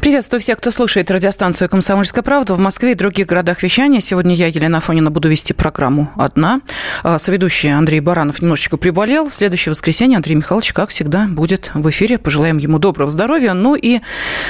[0.00, 4.00] Приветствую всех, кто слушает радиостанцию «Комсомольская правда» в Москве и других городах вещания.
[4.00, 6.62] Сегодня я, Елена Фонина, буду вести программу одна.
[7.02, 9.28] А, соведущий Андрей Баранов немножечко приболел.
[9.28, 12.16] В следующее воскресенье Андрей Михайлович, как всегда, будет в эфире.
[12.16, 13.52] Пожелаем ему доброго здоровья.
[13.52, 14.00] Ну и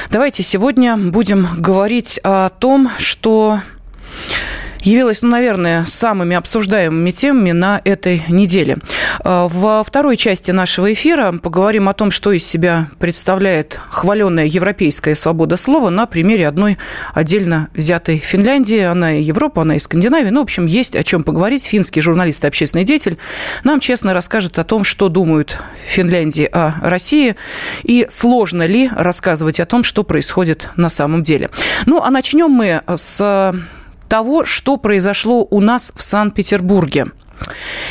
[0.09, 3.59] давайте сегодня будем говорить о том, что
[4.83, 8.77] явилась, ну, наверное, самыми обсуждаемыми темами на этой неделе.
[9.19, 15.15] А, во второй части нашего эфира поговорим о том, что из себя представляет хваленная европейская
[15.15, 16.77] свобода слова на примере одной
[17.13, 18.81] отдельно взятой Финляндии.
[18.81, 20.31] Она и Европа, она и Скандинавия.
[20.31, 21.63] Ну, в общем, есть о чем поговорить.
[21.63, 23.17] Финский журналист и общественный деятель
[23.63, 27.35] нам честно расскажет о том, что думают в Финляндии о России
[27.83, 31.49] и сложно ли рассказывать о том, что происходит на самом деле.
[31.85, 33.53] Ну, а начнем мы с
[34.11, 37.05] того, что произошло у нас в Санкт-Петербурге.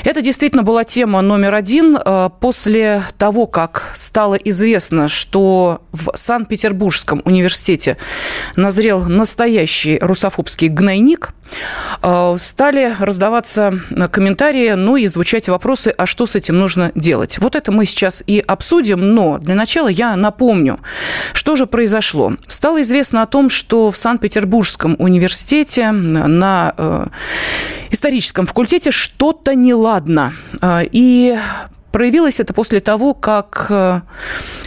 [0.04, 1.96] Это действительно была тема номер один.
[1.96, 7.96] Э, после того, как стало известно, что в Санкт-Петербургском университете
[8.56, 11.30] назрел настоящий русофобский гнойник,
[12.02, 13.74] э, стали раздаваться
[14.10, 17.38] комментарии, ну и звучать вопросы, а что с этим нужно делать.
[17.38, 20.80] Вот это мы сейчас и обсудим, но для начала я напомню,
[21.32, 22.32] что же произошло.
[22.46, 27.06] Стало известно о том, что в Санкт-Петербургском университете на э,
[27.90, 30.32] историческом факультете что-то неладно.
[30.60, 31.36] А, и
[31.92, 34.00] Проявилось это после того, как э,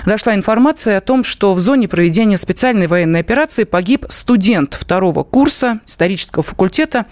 [0.05, 5.79] дошла информация о том, что в зоне проведения специальной военной операции погиб студент второго курса
[5.88, 7.05] исторического факультета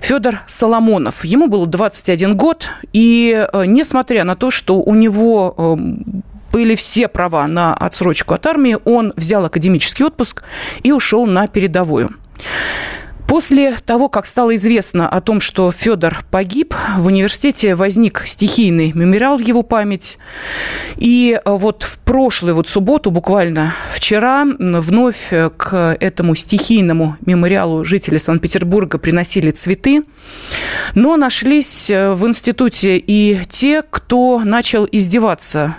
[0.00, 1.24] Федор Соломонов.
[1.24, 5.76] Ему было 21 год, и э, несмотря на то, что у него э,
[6.52, 10.44] были все права на отсрочку от армии, он взял академический отпуск
[10.84, 12.10] и ушел на передовую.
[13.28, 19.36] После того, как стало известно о том, что Федор погиб, в университете возник стихийный мемориал
[19.36, 20.18] в его память.
[20.96, 27.84] И э, вот в прошлую вот субботу, буквально вчера, вновь э, к этому стихийному мемориалу
[27.84, 30.04] жители Санкт-Петербурга приносили цветы.
[30.94, 35.76] Но нашлись э, в институте и те, кто начал издеваться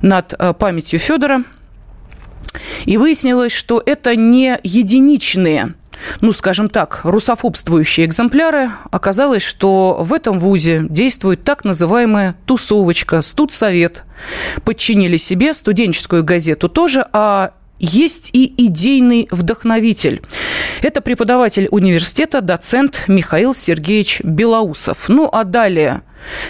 [0.00, 1.44] над памятью Федора.
[2.86, 5.74] И выяснилось, что это не единичные
[6.20, 14.04] ну, скажем так, русофобствующие экземпляры, оказалось, что в этом вузе действует так называемая тусовочка, студсовет.
[14.64, 20.22] Подчинили себе студенческую газету тоже, а есть и идейный вдохновитель.
[20.82, 25.08] Это преподаватель университета, доцент Михаил Сергеевич Белоусов.
[25.08, 26.02] Ну, а далее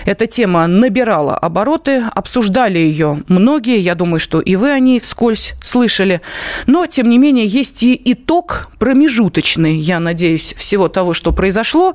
[0.05, 5.55] эта тема набирала обороты, обсуждали ее многие, я думаю, что и вы о ней вскользь
[5.63, 6.21] слышали.
[6.67, 11.95] Но, тем не менее, есть и итог промежуточный, я надеюсь, всего того, что произошло.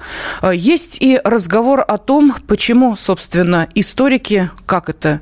[0.54, 5.20] Есть и разговор о том, почему, собственно, историки, как это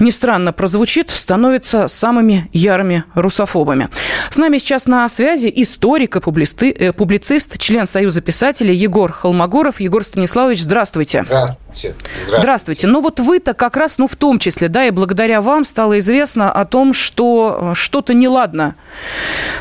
[0.00, 3.88] не странно прозвучит, становятся самыми ярыми русофобами.
[4.30, 9.80] С нами сейчас на связи историк и э, публицист, член Союза писателей Егор Холмогоров.
[9.80, 11.22] Егор Станиславович, здравствуйте.
[11.24, 11.61] Здравствуйте.
[11.72, 12.38] Здравствуйте.
[12.38, 12.86] Здравствуйте.
[12.86, 16.52] Ну вот вы-то как раз, ну в том числе, да, и благодаря вам стало известно
[16.52, 18.74] о том, что э, что-то неладно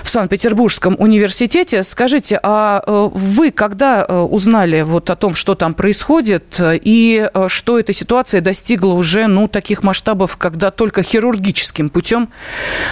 [0.04, 1.84] в Санкт-Петербургском университете.
[1.84, 7.94] Скажите, а э, вы когда узнали вот о том, что там происходит, и что эта
[7.94, 12.30] ситуация достигла уже, ну, таких масштабов, когда только хирургическим путем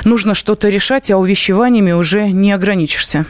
[0.05, 3.25] нужно что-то решать, а увещеваниями уже не ограничишься?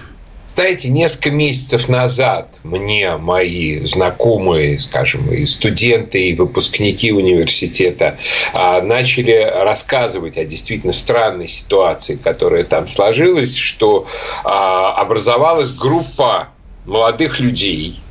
[0.60, 8.18] Знаете, несколько месяцев назад мне мои знакомые, скажем, и студенты, и выпускники университета
[8.52, 14.06] а, начали рассказывать о действительно странной ситуации, которая там сложилась, что
[14.44, 16.50] а, образовалась группа
[16.86, 18.02] молодых людей,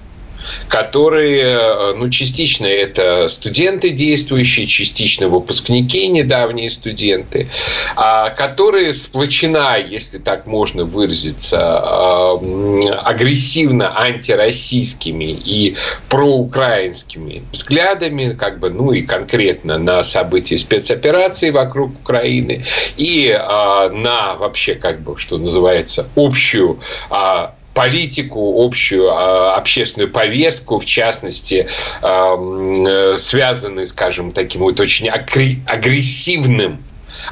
[0.69, 7.49] которые, э, ну, частично это студенты действующие, частично выпускники, недавние студенты,
[7.97, 15.77] а, которые сплочена, если так можно выразиться, э, агрессивно антироссийскими и
[16.09, 22.65] проукраинскими взглядами, как бы, ну и конкретно на события спецоперации вокруг Украины
[22.97, 26.81] и а, на вообще, как бы, что называется, общую
[27.11, 31.69] а, политику, общую а, общественную повестку, в частности,
[32.03, 36.83] а, связанные, скажем, таким вот очень агрессивным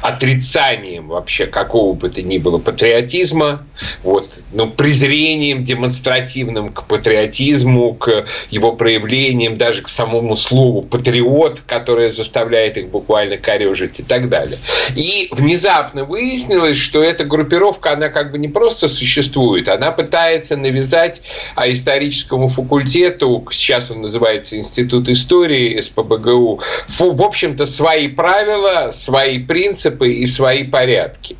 [0.01, 3.65] отрицанием вообще какого бы то ни было патриотизма,
[4.03, 12.09] вот, ну, презрением демонстративным к патриотизму, к его проявлениям, даже к самому слову патриот, которое
[12.09, 14.57] заставляет их буквально корежить и так далее.
[14.95, 21.21] И внезапно выяснилось, что эта группировка, она как бы не просто существует, она пытается навязать
[21.55, 29.66] а историческому факультету, сейчас он называется Институт истории СПБГУ, в общем-то, свои правила, свои принципы
[29.75, 31.35] и свои порядки.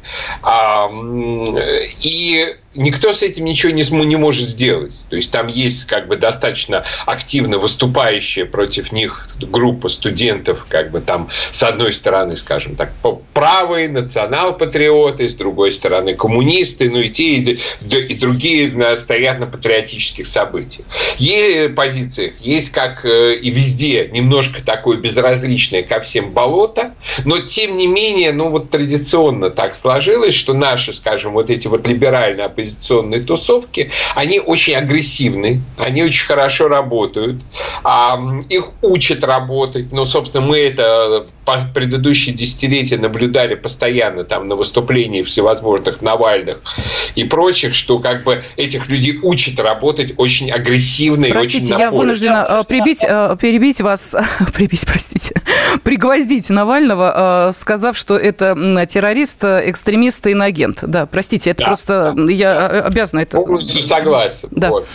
[2.02, 5.06] И никто с этим ничего не, не может сделать.
[5.10, 11.02] То есть там есть как бы достаточно активно выступающая против них группа студентов, как бы
[11.02, 12.94] там с одной стороны, скажем так,
[13.34, 20.26] правые национал-патриоты, с другой стороны коммунисты, ну и те, и, и другие стоят на патриотических
[20.26, 20.88] событиях.
[21.18, 26.94] Есть позициях, есть как э, и везде немножко такое безразличное ко всем болото,
[27.26, 31.88] но тем не менее, ну вот традиционно так сложилось, что наши, скажем, вот эти вот
[31.88, 37.42] либеральные оппозиционные тусовки, они очень агрессивны, они очень хорошо работают,
[38.50, 45.22] их учат работать, но, собственно, мы это по предыдущие десятилетия наблюдали постоянно там на выступлении
[45.24, 46.60] всевозможных Навальных
[47.16, 51.84] и прочих, что как бы этих людей учат работать очень агрессивно простите, и очень Простите,
[51.84, 54.14] я вынуждена э, прибить, э, перебить вас,
[54.54, 55.42] прибить, простите,
[55.84, 60.84] пригвоздить Навального, э, сказав, что это террорист, экстремист и иноагент.
[60.86, 63.38] Да, простите, это да, просто да, я обязана это...
[63.38, 64.50] Полностью согласен.
[64.52, 64.70] Да.
[64.70, 64.88] Вот.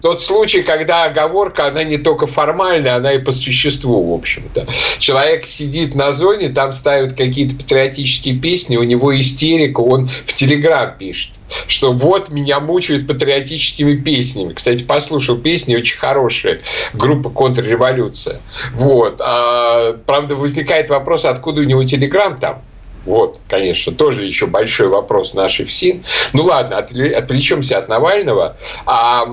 [0.00, 4.66] Тот случай, когда оговорка, она не только формальная, она и по существу, в общем-то.
[4.98, 10.32] Человек сидит сидит на зоне, там ставят какие-то патриотические песни, у него истерика, он в
[10.34, 11.30] Телеграм пишет
[11.66, 14.54] что вот меня мучают патриотическими песнями.
[14.54, 16.62] Кстати, послушал песни очень хорошие.
[16.94, 18.40] Группа «Контрреволюция».
[18.72, 19.20] Вот.
[19.20, 22.62] А, правда, возникает вопрос, откуда у него телеграм там?
[23.04, 26.04] Вот, конечно, тоже еще большой вопрос нашей ФСИН.
[26.32, 28.56] Ну ладно, отвлечемся от Навального.
[28.86, 29.26] А,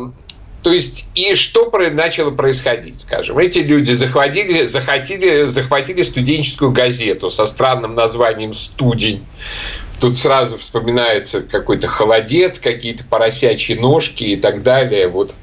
[0.61, 3.38] то есть, и что начало происходить, скажем?
[3.38, 9.25] Эти люди захватили, захотели, захватили студенческую газету со странным названием «Студень».
[10.00, 15.34] Тут сразу вспоминается какой-то холодец, какие-то поросячьи ножки и так далее, вот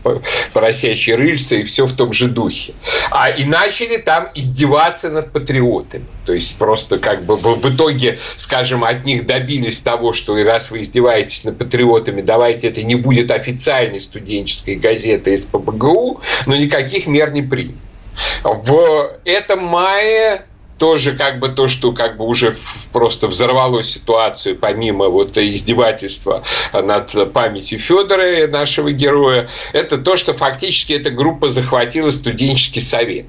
[0.53, 2.75] поросячьи рыльца и все в том же духе.
[3.11, 6.07] А и начали там издеваться над патриотами.
[6.25, 10.83] То есть просто как бы в итоге, скажем, от них добились того, что раз вы
[10.83, 17.31] издеваетесь над патриотами, давайте это не будет официальной студенческой газеты из ПБГУ, но никаких мер
[17.33, 17.77] не приняли.
[18.43, 20.47] В этом мае
[20.79, 22.57] тоже как бы то, что как бы уже
[22.93, 26.43] просто взорвало ситуацию, помимо вот издевательства
[26.73, 33.27] над памятью Федора, нашего героя, это то, что фактически эта группа захватила студенческий совет.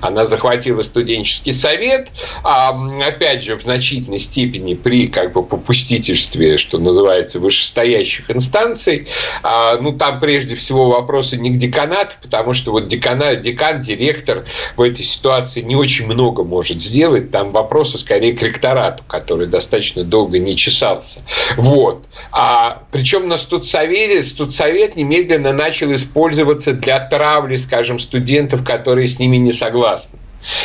[0.00, 2.08] Она захватила студенческий совет,
[2.42, 2.70] а,
[3.06, 9.08] опять же, в значительной степени при как бы попустительстве, что называется, вышестоящих инстанций.
[9.42, 14.44] А, ну, там прежде всего вопросы не к деканату, потому что вот декана, декан, директор
[14.76, 17.30] в этой ситуации не очень много может сделать.
[17.30, 21.20] Там вопросы скорее к ректорату, который достаточно долго не чесался.
[21.56, 22.06] Вот.
[22.32, 29.36] А, причем на студсовете, студсовет немедленно начал использоваться для травли, скажем, студентов, которые с ними
[29.36, 30.18] не согласны согласны.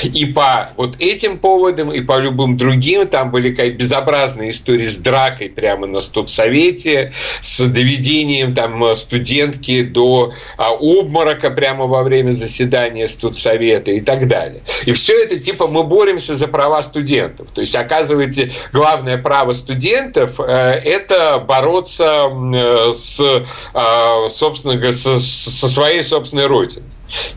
[0.04, 4.98] И по вот этим поводам, и по любым другим, там были какие безобразные истории с
[4.98, 13.08] дракой прямо на студсовете, с доведением там студентки до а, обморока прямо во время заседания
[13.08, 14.64] студсовета и так далее.
[14.86, 17.48] И все это типа мы боремся за права студентов.
[17.54, 25.70] То есть, оказывается, главное право студентов э, это бороться э, с, э, собственно, со, со
[25.70, 26.84] своей собственной родиной.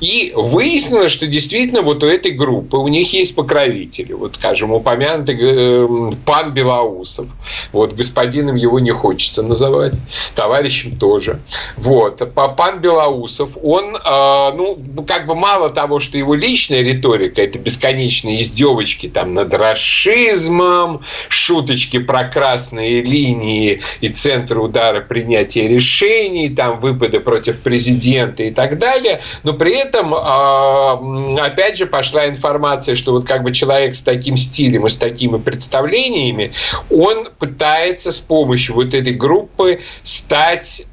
[0.00, 4.12] И выяснилось, что действительно вот у этой группы, у них есть покровители.
[4.12, 7.28] Вот, скажем, упомянутый э, пан Белоусов.
[7.72, 9.98] Вот, господином его не хочется называть,
[10.34, 11.40] товарищем тоже.
[11.76, 17.58] Вот, пан Белоусов, он, э, ну, как бы мало того, что его личная риторика, это
[17.58, 26.80] бесконечные издевочки там над расизмом, шуточки про красные линии и центры удара принятия решений, там
[26.80, 31.00] выпады против президента и так далее, но при этом, а,
[31.40, 35.38] опять же, пошла информация, что вот как бы человек с таким стилем и с такими
[35.38, 36.52] представлениями,
[36.90, 40.84] он пытается с помощью вот этой группы стать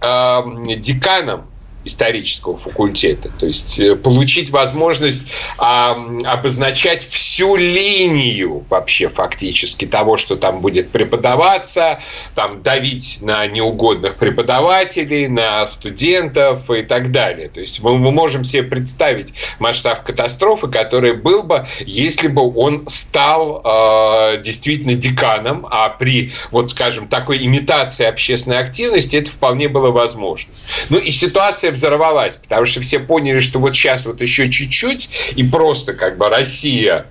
[0.77, 1.47] деканом
[1.85, 3.29] исторического факультета.
[3.39, 5.25] То есть э, получить возможность
[5.57, 12.01] а, обозначать всю линию вообще фактически того, что там будет преподаваться,
[12.35, 17.47] там давить на неугодных преподавателей, на студентов и так далее.
[17.47, 22.87] То есть мы, мы можем себе представить масштаб катастрофы, который был бы, если бы он
[22.87, 29.91] стал э, действительно деканом, а при, вот скажем, такой имитации общественной активности это вполне было
[29.91, 30.51] возможно.
[30.89, 35.43] Ну и ситуация взорвалась, потому что все поняли, что вот сейчас вот еще чуть-чуть, и
[35.43, 37.07] просто как бы Россия,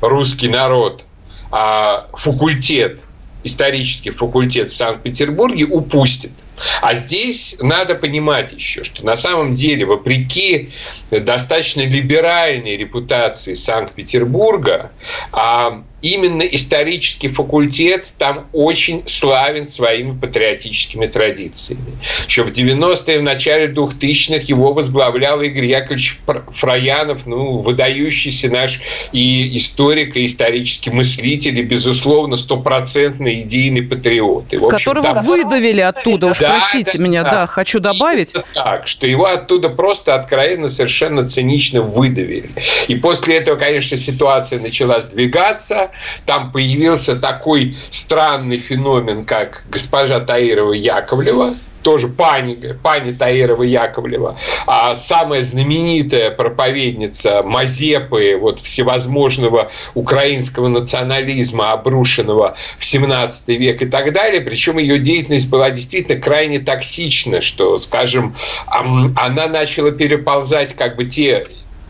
[0.00, 1.04] русский народ,
[1.50, 3.02] а, факультет,
[3.44, 6.32] исторический факультет в Санкт-Петербурге упустит.
[6.80, 10.70] А здесь надо понимать еще, что на самом деле, вопреки
[11.10, 14.92] достаточно либеральной репутации Санкт-Петербурга,
[15.32, 21.96] а именно исторический факультет там очень славен своими патриотическими традициями.
[22.26, 26.20] Еще в 90-е, в начале 2000-х его возглавлял Игорь Яковлевич
[26.52, 28.80] Фраянов, ну, выдающийся наш
[29.12, 34.52] и историк, и исторический мыслитель, и, безусловно, стопроцентный идейный патриот.
[34.52, 35.24] И, общем, Которого там...
[35.24, 38.34] выдавили оттуда, уж да, простите да, меня, да, да, хочу добавить.
[38.54, 42.50] Так, что его оттуда просто откровенно совершенно цинично выдавили.
[42.88, 45.91] И после этого, конечно, ситуация начала сдвигаться,
[46.26, 54.94] там появился такой странный феномен, как госпожа Таирова Яковлева, тоже пани, пани Таирова Яковлева, а
[54.94, 64.40] самая знаменитая проповедница Мазепы, вот всевозможного украинского национализма, обрушенного в 17 век и так далее.
[64.40, 68.34] Причем ее деятельность была действительно крайне токсична, что, скажем,
[68.68, 71.46] она начала переползать как бы те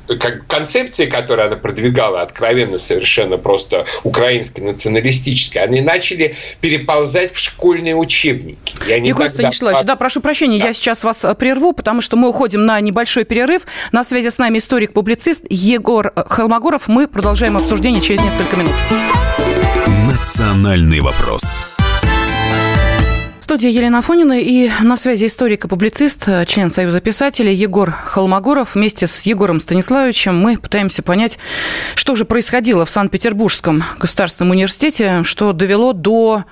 [0.07, 7.97] как концепции, которые она продвигала, откровенно совершенно просто украинские националистические, они начали переползать в школьные
[7.97, 8.75] учебники.
[8.87, 10.69] Я не Егор Станиславович, да, прошу прощения, да.
[10.69, 13.63] я сейчас вас э, прерву, потому что мы уходим на небольшой перерыв.
[13.93, 16.89] На связи с нами историк-публицист Егор Холмогоров.
[16.89, 18.73] Мы продолжаем обсуждение через несколько минут.
[20.09, 21.43] Национальный вопрос
[23.53, 28.75] студии Елена Афонина и на связи историк и публицист, член Союза писателей Егор Холмогоров.
[28.75, 31.39] Вместе с Егором Станиславовичем мы пытаемся понять,
[31.95, 36.45] что же происходило в Санкт-Петербургском государственном университете, что довело до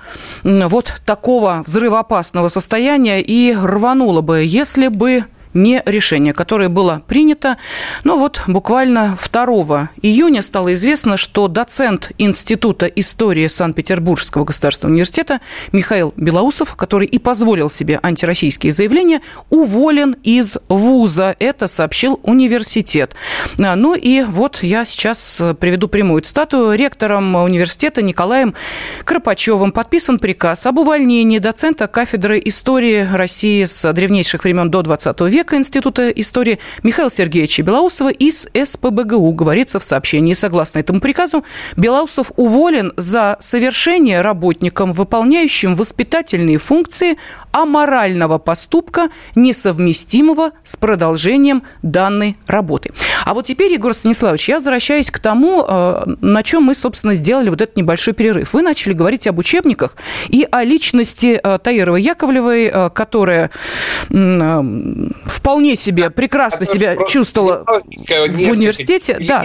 [0.42, 7.56] вот такого взрывоопасного состояния и рвануло бы, если бы не решение, которое было принято.
[8.04, 15.40] Но вот буквально 2 июня стало известно, что доцент Института истории Санкт-Петербургского государственного университета
[15.72, 21.34] Михаил Белоусов, который и позволил себе антироссийские заявления, уволен из вуза.
[21.38, 23.14] Это сообщил университет.
[23.58, 26.72] А, ну и вот я сейчас приведу прямую цитату.
[26.72, 28.54] Ректором университета Николаем
[29.04, 35.39] Кропачевым подписан приказ об увольнении доцента кафедры истории России с древнейших времен до 20 века
[35.40, 40.34] века Института истории Михаила Сергеевича Белоусова из СПБГУ, говорится в сообщении.
[40.34, 41.44] Согласно этому приказу,
[41.76, 47.16] Белоусов уволен за совершение работником, выполняющим воспитательные функции,
[47.52, 52.90] аморального поступка, несовместимого с продолжением данной работы.
[53.24, 57.48] А вот теперь, Егор Станиславович, я возвращаюсь к тому, э, на чем мы, собственно, сделали
[57.48, 58.52] вот этот небольшой перерыв.
[58.52, 59.96] Вы начали говорить об учебниках
[60.28, 63.50] и о личности э, Таировой Яковлевой, э, которая
[65.30, 69.16] вполне себе прекрасно себя чувствовала в университете.
[69.20, 69.44] Да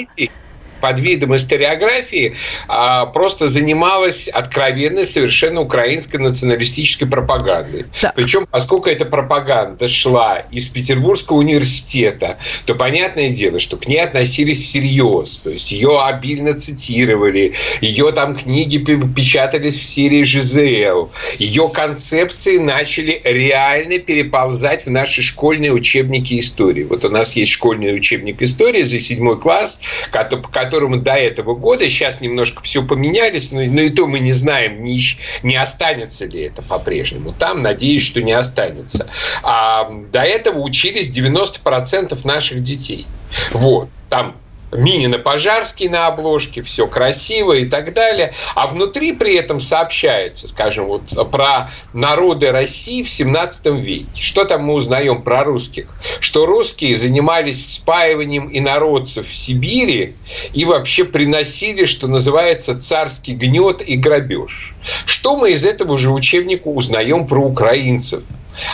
[0.86, 2.36] под видом историографии
[2.68, 7.86] а, просто занималась откровенной совершенно украинской националистической пропагандой.
[8.00, 8.14] Так.
[8.14, 12.38] Причем, поскольку эта пропаганда шла из Петербургского университета,
[12.68, 15.42] то понятное дело, что к ней относились всерьез.
[15.44, 23.20] То есть ее обильно цитировали, ее там книги печатались в серии ЖЗЛ, ее концепции начали
[23.24, 26.84] реально переползать в наши школьные учебники истории.
[26.84, 29.80] Вот у нас есть школьный учебник истории за седьмой класс,
[30.12, 34.34] который которому до этого года, сейчас немножко все поменялись, но, но и то мы не
[34.34, 35.00] знаем, не,
[35.42, 37.32] не останется ли это по-прежнему.
[37.32, 39.10] Там, надеюсь, что не останется.
[39.42, 43.08] А до этого учились 90% наших детей.
[43.54, 43.90] Вот.
[44.10, 44.36] Там
[44.76, 48.34] Минина Пожарский на обложке, все красиво и так далее.
[48.56, 54.08] А внутри при этом сообщается, скажем, вот про народы России в 17 веке.
[54.16, 55.88] Что там мы узнаем про русских?
[56.20, 60.16] Что русские занимались спаиванием инородцев в Сибири
[60.54, 64.76] и вообще приносили, что называется, царский гнет и грабеж.
[65.06, 68.24] Что мы из этого же учебника узнаем про украинцев?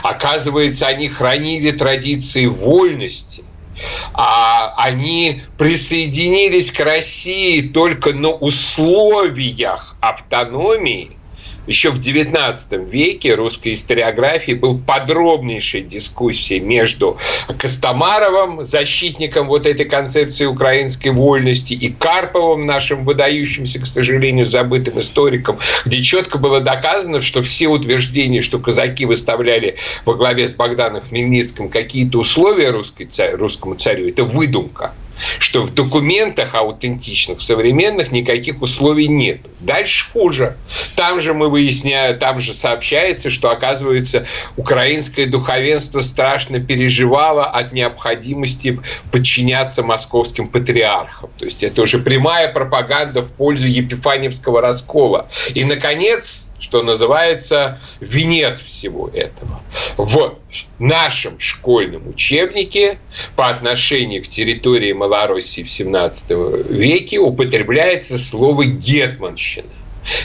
[0.03, 3.43] Оказывается, они хранили традиции вольности,
[4.13, 11.20] а они присоединились к России только на условиях автономии,
[11.67, 17.17] еще в XIX веке русской историографии был подробнейшей дискуссией между
[17.57, 25.59] Костомаровым, защитником вот этой концепции украинской вольности, и Карповым, нашим выдающимся, к сожалению, забытым историком,
[25.85, 29.75] где четко было доказано, что все утверждения, что казаки выставляли
[30.05, 34.93] во главе с Богданом Хмельницким какие-то условия русской, русскому царю, это выдумка
[35.39, 39.41] что в документах аутентичных, современных никаких условий нет.
[39.59, 40.57] Дальше хуже.
[40.95, 44.25] Там же мы выясняем, там же сообщается, что, оказывается,
[44.57, 48.79] украинское духовенство страшно переживало от необходимости
[49.11, 51.29] подчиняться московским патриархам.
[51.37, 55.27] То есть это уже прямая пропаганда в пользу Епифаневского раскола.
[55.53, 59.61] И, наконец, что называется, венец всего этого.
[59.97, 60.37] В
[60.79, 62.99] нашем школьном учебнике
[63.35, 66.29] по отношению к территории Малороссии в 17
[66.69, 69.69] веке употребляется слово «гетманщина».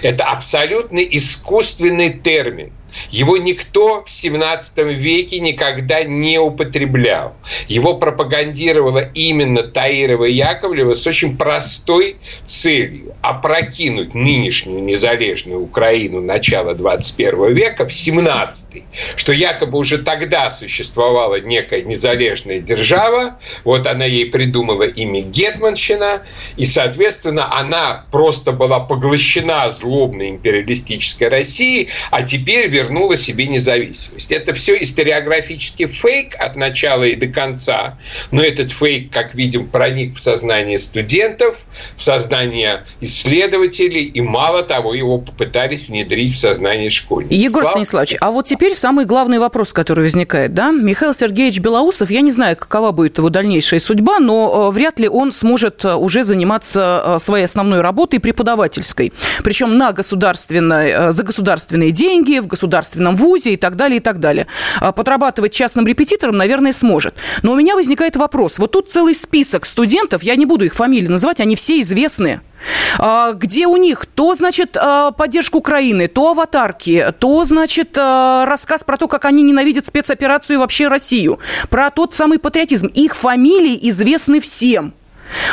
[0.03, 2.73] Это абсолютно искусственный термин–
[3.11, 7.35] его никто в 17 веке никогда не употреблял.
[7.69, 17.55] Его пропагандировала именно Таирова Яковлева с очень простой целью– опрокинуть нынешнюю незалежную Украину начала 21
[17.55, 18.85] века в 17
[19.17, 26.23] что якобы уже тогда существовала некая незалежная держава, вот она ей придумала имя Гетманщина,
[26.57, 34.31] и, соответственно, она просто была поглощена злобной империалистической Россией, а теперь вернула себе независимость.
[34.33, 37.99] Это все историографический фейк от начала и до конца.
[38.31, 41.57] Но этот фейк, как видим, проник в сознание студентов,
[41.97, 47.37] в сознание исследователей, и мало того, его попытались внедрить в сознание школьников.
[47.37, 47.75] Егор Слава...
[47.75, 50.71] Станиславович, а вот теперь самый главный вопрос, который возникает, да?
[50.71, 55.09] Михаил Сергеевич Белоусов, я не знаю, какова будет его дальнейшая судьба, но э, вряд ли
[55.09, 59.13] он сможет э, уже заниматься э, своей основной работой преподавательской.
[59.43, 64.19] Причем на государственной, за государственные деньги, в государственном государственном вузе и так далее, и так
[64.19, 64.47] далее.
[64.81, 67.15] А подрабатывать частным репетитором, наверное, сможет.
[67.43, 68.59] Но у меня возникает вопрос.
[68.59, 72.41] Вот тут целый список студентов, я не буду их фамилии называть, они все известные.
[72.99, 78.97] А, где у них то, значит, а, поддержка Украины, то аватарки, то, значит, рассказ про
[78.97, 81.39] то, как они ненавидят спецоперацию и вообще Россию,
[81.71, 82.89] про тот самый патриотизм.
[82.89, 84.95] Их фамилии известны всем.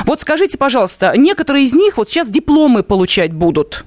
[0.06, 3.86] Вот скажите, пожалуйста, некоторые из них вот сейчас дипломы получать будут.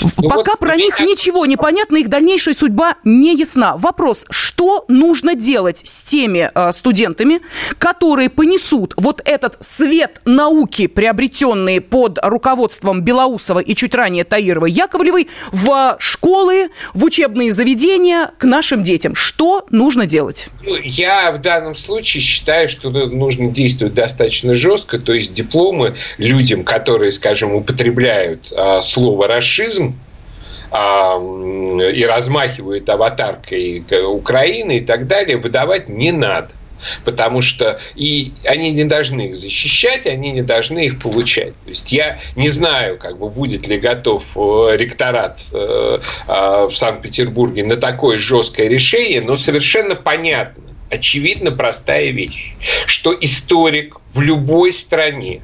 [0.00, 3.76] Ну, Пока вот про них ничего не понятно, их дальнейшая судьба не ясна.
[3.76, 7.40] Вопрос, что нужно делать с теми э, студентами,
[7.78, 15.28] которые понесут вот этот свет науки, приобретенный под руководством Белоусова и чуть ранее Таировой Яковлевой,
[15.52, 19.14] в школы, в учебные заведения к нашим детям?
[19.14, 20.48] Что нужно делать?
[20.62, 26.64] Ну, я в данном случае считаю, что нужно действовать достаточно жестко, то есть дипломы людям,
[26.64, 29.98] которые, скажем, употребляют э, слово расизм
[30.70, 36.50] а, и размахивают аватаркой Украины и так далее, выдавать не надо.
[37.04, 41.54] Потому что и они не должны их защищать, они не должны их получать.
[41.64, 46.76] То есть я не знаю, как бы будет ли готов э, ректорат э, а, в
[46.76, 52.54] Санкт-Петербурге на такое жесткое решение, но совершенно понятно, очевидно простая вещь,
[52.86, 55.40] что историк в любой стране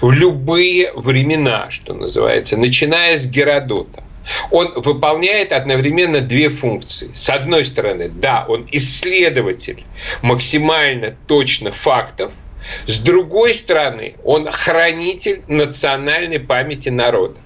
[0.00, 4.02] в любые времена, что называется, начиная с Геродота.
[4.50, 7.10] Он выполняет одновременно две функции.
[7.14, 9.84] С одной стороны, да, он исследователь
[10.22, 12.32] максимально точно фактов,
[12.86, 17.38] с другой стороны, он хранитель национальной памяти народа.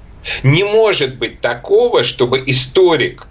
[0.43, 3.27] Не может быть такого, чтобы историк,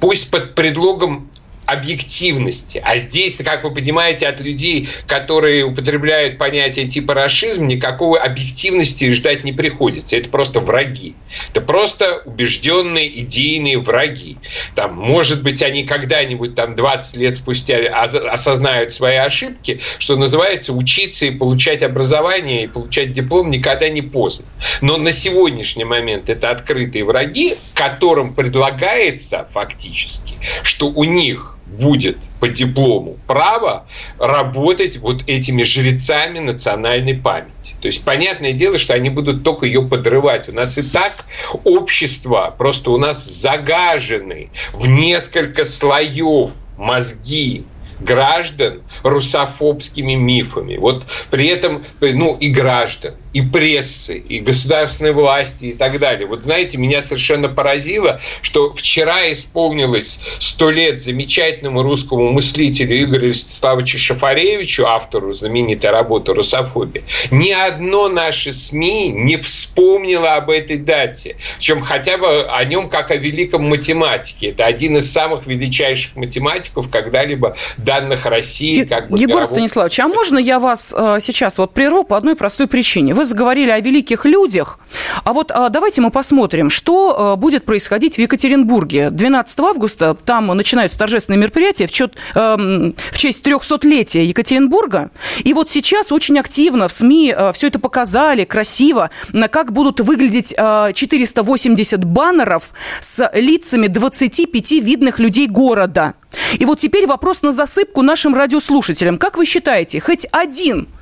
[0.00, 1.30] пусть под предлогом
[1.72, 2.82] объективности.
[2.84, 9.44] А здесь, как вы понимаете, от людей, которые употребляют понятие типа расизм, никакой объективности ждать
[9.44, 10.16] не приходится.
[10.16, 11.14] Это просто враги.
[11.50, 14.38] Это просто убежденные идейные враги.
[14.74, 21.26] Там, может быть, они когда-нибудь там 20 лет спустя осознают свои ошибки, что называется, учиться
[21.26, 24.46] и получать образование и получать диплом никогда не поздно.
[24.80, 32.48] Но на сегодняшний момент это открытые враги, которым предлагается фактически, что у них будет по
[32.48, 33.86] диплому право
[34.18, 37.74] работать вот этими жрецами национальной памяти.
[37.80, 40.48] То есть, понятное дело, что они будут только ее подрывать.
[40.48, 41.24] У нас и так
[41.64, 47.64] общество, просто у нас загажены в несколько слоев мозги
[48.00, 50.76] граждан русофобскими мифами.
[50.76, 53.14] Вот при этом, ну и граждан.
[53.32, 56.26] И прессы, и государственной власти и так далее.
[56.26, 63.98] Вот знаете, меня совершенно поразило, что вчера исполнилось сто лет замечательному русскому мыслителю Игорю Ростиславовичу
[63.98, 67.02] Шафаревичу, автору знаменитой работы «Русофобия».
[67.30, 71.36] Ни одно наше СМИ не вспомнило об этой дате.
[71.56, 74.48] Причем хотя бы о нем как о великом математике.
[74.48, 78.84] Это один из самых величайших математиков, когда-либо данных России.
[78.84, 79.52] Как бы, Егор мирового...
[79.52, 83.14] Станиславович, а можно я вас э, сейчас вот прерву по одной простой причине?
[83.14, 84.78] Вы заговорили о великих людях,
[85.24, 89.10] а вот э, давайте мы посмотрим, что э, будет происходить в Екатеринбурге.
[89.10, 95.10] 12 августа там начинаются торжественные мероприятия в, чет, э, в честь 300-летия Екатеринбурга.
[95.44, 99.10] И вот сейчас очень активно в СМИ э, все это показали, красиво,
[99.50, 106.14] как будут выглядеть э, 480 баннеров с лицами 25 видных людей города.
[106.54, 109.18] И вот теперь вопрос на засыпку нашим радиослушателям.
[109.18, 110.88] Как вы считаете, хоть один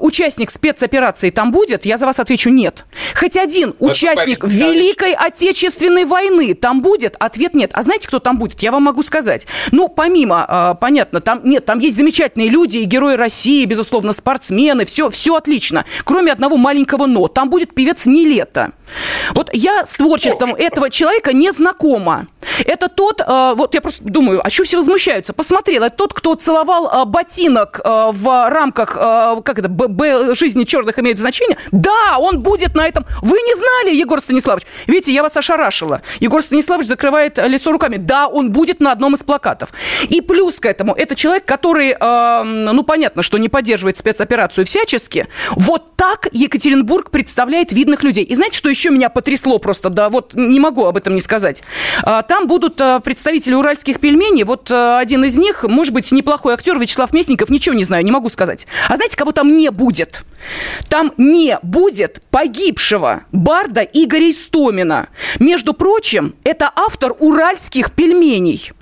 [0.00, 1.84] участник спецоперации там будет?
[1.84, 2.84] Я за вас отвечу нет.
[3.18, 7.16] Хоть один Это участник Великой Отечественной войны там будет?
[7.18, 7.70] Ответ нет.
[7.74, 8.60] А знаете, кто там будет?
[8.62, 9.46] Я вам могу сказать.
[9.72, 14.84] Ну, помимо, э, понятно, там нет, там есть замечательные люди и герои России, безусловно, спортсмены,
[14.84, 15.84] все, все отлично.
[16.04, 17.28] Кроме одного маленького но.
[17.28, 18.72] Там будет певец Нилета.
[19.34, 22.26] Вот я с творчеством этого человека не знакома.
[22.64, 25.32] Это тот, э, вот я просто думаю, а что все возмущаются?
[25.32, 28.96] Посмотрела, это тот, кто целовал ботинок в рамках
[29.44, 33.04] как это, Б, Б, жизни черных имеют значение, да, он будет на этом.
[33.22, 34.66] Вы не знали, Егор Станиславович?
[34.86, 36.02] Видите, я вас ошарашила.
[36.20, 37.96] Егор Станиславович закрывает лицо руками.
[37.96, 39.72] Да, он будет на одном из плакатов.
[40.08, 45.28] И плюс к этому, это человек, который, э, ну, понятно, что не поддерживает спецоперацию всячески.
[45.52, 48.24] Вот так Екатеринбург представляет видных людей.
[48.24, 49.90] И знаете, что еще меня потрясло просто?
[49.90, 51.62] Да, вот не могу об этом не сказать.
[52.02, 54.44] А, там будут э, представители уральских пельменей.
[54.44, 58.10] Вот э, один из них, может быть, неплохой актер Вячеслав Местников, ничего не знаю, не
[58.10, 58.66] могу сказать.
[58.88, 60.24] А знаете, кого там не будет?
[60.88, 65.08] Там не будет погибшего барда Игоря Истомина.
[65.38, 68.72] Между прочим, это автор уральских пельменей.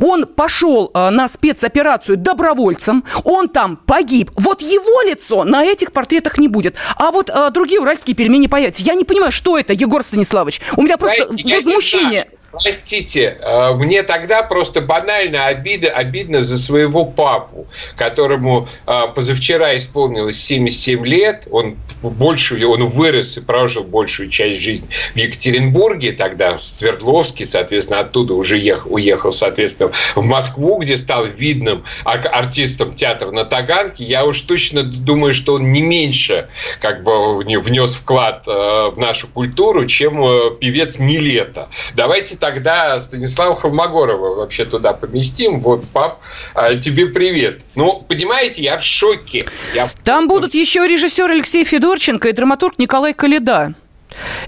[0.00, 4.30] Он пошел э, на спецоперацию добровольцем, он там погиб.
[4.36, 6.76] Вот его лицо на этих портретах не будет.
[6.96, 8.82] А вот э, другие уральские пельмени появятся.
[8.82, 10.60] Я не понимаю, что это, Егор Станиславович.
[10.76, 12.28] У меня просто Знаете, возмущение.
[12.52, 20.38] Простите, э, мне тогда просто банально обида, обидно за своего папу, которому э, позавчера исполнилось
[20.42, 21.48] 77 лет.
[21.50, 28.00] Он больше, он вырос и прожил большую часть жизни в Екатеринбурге, тогда в Свердловске, соответственно,
[28.00, 34.04] оттуда уже ехал, уехал, соответственно, в Москву, где стал видным артистом театра на Таганке.
[34.04, 39.28] Я уж точно думаю, что он не меньше как бы внес вклад э, в нашу
[39.28, 40.12] культуру, чем
[40.58, 41.70] певец Нилета.
[41.94, 45.60] Давайте тогда Станислава Холмогорова вообще туда поместим.
[45.60, 46.18] Вот, пап,
[46.54, 47.62] а, тебе привет.
[47.76, 49.46] Ну, понимаете, я в шоке.
[49.76, 49.88] Я...
[50.02, 53.74] Там будут еще режиссер Алексей Федорченко и драматург Николай Калида.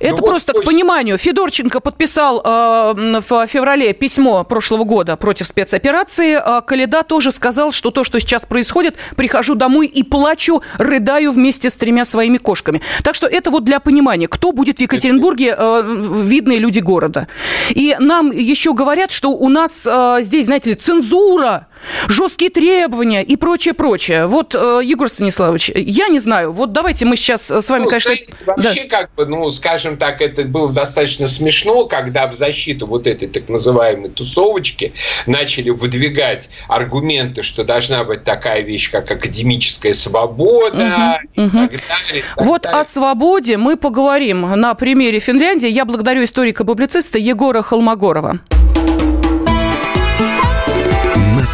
[0.01, 1.19] Это ну, просто вот, к пониманию.
[1.19, 6.35] Федорченко подписал э, в феврале письмо прошлого года против спецоперации.
[6.35, 11.71] А Каледа тоже сказал, что то, что сейчас происходит, прихожу домой и плачу, рыдаю вместе
[11.71, 12.81] с тремя своими кошками.
[13.03, 15.83] Так что это вот для понимания, кто будет в Екатеринбурге э,
[16.25, 17.29] видные люди города.
[17.71, 21.69] И нам еще говорят, что у нас э, здесь, знаете ли, цензура
[22.09, 24.27] жесткие требования и прочее, прочее.
[24.27, 28.15] Вот, э, Егор Станиславович, я не знаю, вот давайте мы сейчас с вами, ну, конечно...
[28.47, 28.99] Вообще, да.
[28.99, 33.49] как бы, ну, скажем так, это было достаточно смешно, когда в защиту вот этой так
[33.49, 34.93] называемой тусовочки
[35.27, 41.59] начали выдвигать аргументы, что должна быть такая вещь, как академическая свобода угу, и угу.
[41.59, 42.25] так далее.
[42.37, 42.81] Так вот далее.
[42.81, 45.69] о свободе мы поговорим на примере Финляндии.
[45.69, 48.41] Я благодарю историка-публициста Егора Холмогорова.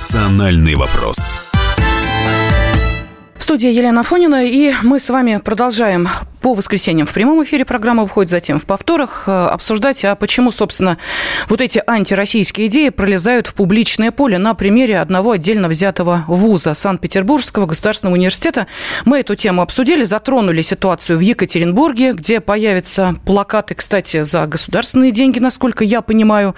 [0.00, 1.18] «Национальный вопрос»
[3.50, 6.08] студии Елена Фонина, и мы с вами продолжаем
[6.40, 10.98] по воскресеньям в прямом эфире программа выходит, затем в повторах, э, обсуждать, а почему, собственно,
[11.48, 17.66] вот эти антироссийские идеи пролезают в публичное поле на примере одного отдельно взятого вуза Санкт-Петербургского
[17.66, 18.66] государственного университета.
[19.04, 25.38] Мы эту тему обсудили, затронули ситуацию в Екатеринбурге, где появятся плакаты, кстати, за государственные деньги,
[25.38, 26.54] насколько я понимаю,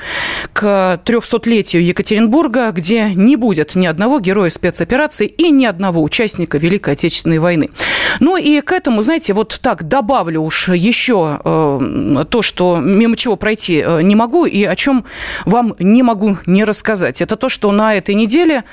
[0.53, 6.95] к 300-летию Екатеринбурга, где не будет ни одного героя спецоперации и ни одного участника Великой
[6.95, 7.71] Отечественной войны.
[8.21, 13.17] Ну и к этому, знаете, вот так так, добавлю уж еще э, то, что мимо
[13.17, 15.05] чего пройти э, не могу и о чем
[15.47, 17.23] вам не могу не рассказать.
[17.23, 18.65] Это то, что на этой неделе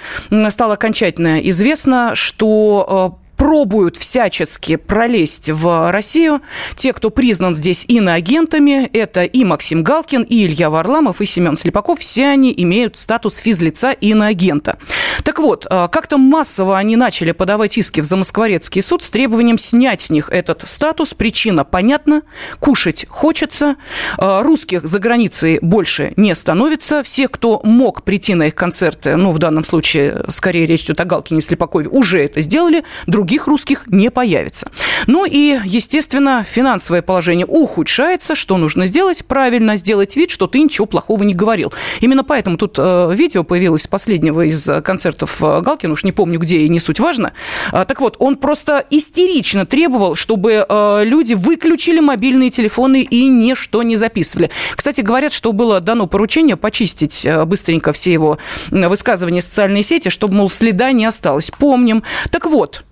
[0.50, 6.42] стало окончательно известно, что э, пробуют всячески пролезть в Россию.
[6.76, 12.00] Те, кто признан здесь иноагентами, это и Максим Галкин, и Илья Варламов, и Семен Слепаков,
[12.00, 14.78] все они имеют статус физлица иноагента.
[15.24, 20.10] Так вот, как-то массово они начали подавать иски в Замоскворецкий суд с требованием снять с
[20.10, 21.14] них этот статус.
[21.14, 22.24] Причина понятна.
[22.60, 23.76] Кушать хочется.
[24.18, 27.04] Русских за границей больше не становится.
[27.04, 31.06] Все, кто мог прийти на их концерты, ну, в данном случае, скорее речь идет о
[31.06, 32.84] Галкине Слепакове, уже это сделали.
[33.06, 34.72] Других русских не появится.
[35.08, 38.36] Ну и, естественно, финансовое положение ухудшается.
[38.36, 39.26] Что нужно сделать?
[39.26, 41.72] Правильно сделать вид, что ты ничего плохого не говорил.
[42.00, 44.68] Именно поэтому тут э, видео появилось последнего из
[45.10, 47.34] концертов э, Галкина, уж не помню где и не суть важно.
[47.72, 53.84] А, так вот, он просто истерично требовал, чтобы э, люди выключили мобильные телефоны и ничто
[53.84, 54.50] не записывали.
[54.76, 58.38] Кстати, говорят, что было дано поручение почистить э, быстренько все его
[58.70, 61.52] высказывания в социальные сети, чтобы, мол, следа не осталось.
[61.58, 62.04] Помним.
[62.32, 62.84] Так вот,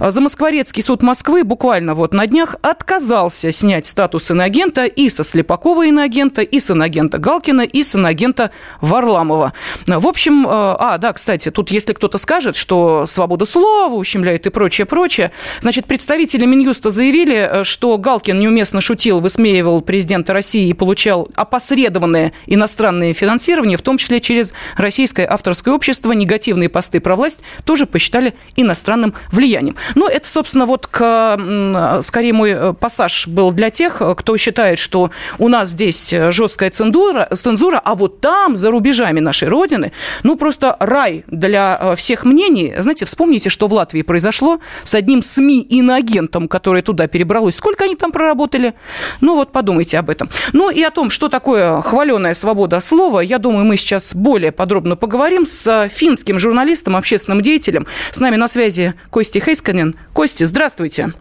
[0.00, 6.42] Замоскворецкий суд Москвы буквально вот на днях отказался снять статус иноагента и со Слепакова иноагента,
[6.42, 9.52] и с иноагента Галкина, и с иноагента Варламова.
[9.86, 14.50] В общем, э, а, да, кстати, тут если кто-то скажет, что свободу слова ущемляет и
[14.50, 20.72] прочее, прочее, значит, представители Минюста заявили, э, что Галкин неуместно шутил, высмеивал президента России и
[20.72, 26.12] получал опосредованное иностранное финансирование, в том числе через российское авторское общество.
[26.12, 29.76] Негативные посты про власть тоже посчитали иностранным влиянием влиянием.
[29.94, 35.10] Ну, это, собственно, вот к, скорее мой э, пассаж был для тех, кто считает, что
[35.38, 40.76] у нас здесь жесткая цензура, цензура, а вот там, за рубежами нашей Родины, ну, просто
[40.80, 42.74] рай для э, всех мнений.
[42.78, 47.56] Знаете, вспомните, что в Латвии произошло с одним СМИ-иноагентом, который туда перебралось.
[47.56, 48.74] Сколько они там проработали?
[49.20, 50.28] Ну, вот подумайте об этом.
[50.52, 54.96] Ну, и о том, что такое хваленая свобода слова, я думаю, мы сейчас более подробно
[54.96, 57.86] поговорим с финским журналистом, общественным деятелем.
[58.10, 59.94] С нами на связи Костя Хейс Исканин.
[60.12, 61.14] Костя, здравствуйте.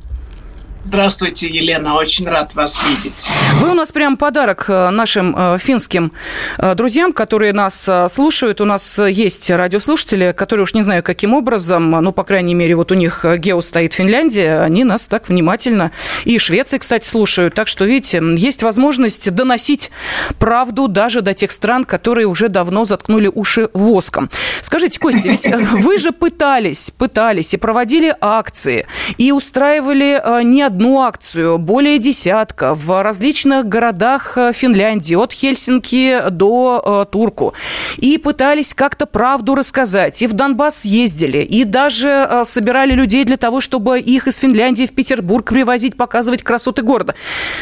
[0.86, 3.30] Здравствуйте, Елена, очень рад вас видеть.
[3.62, 6.12] Вы у нас прям подарок э, нашим э, финским
[6.58, 8.60] э, друзьям, которые нас слушают.
[8.60, 12.92] У нас есть радиослушатели, которые уж не знаю каким образом, ну, по крайней мере, вот
[12.92, 15.92] у них гео стоит Финляндия, они нас так внимательно
[16.26, 17.54] и Швеции, кстати, слушают.
[17.54, 19.90] Так что, видите, есть возможность доносить
[20.38, 24.30] правду даже до тех стран, которые уже давно заткнули уши воском.
[24.62, 28.86] Скажите, Костя, ведь вы же пытались, пытались и проводили акции,
[29.18, 36.82] и устраивали не одну акцию, более десятка в различных городах э, Финляндии, от Хельсинки до
[36.84, 37.54] э, Турку.
[37.98, 40.22] И пытались как-то правду рассказать.
[40.24, 44.88] И в Донбасс ездили, и даже э, собирали людей для того, чтобы их из Финляндии
[44.88, 47.14] в Петербург привозить, показывать красоты города.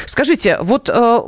[0.06, 1.19] Скажите, вот э,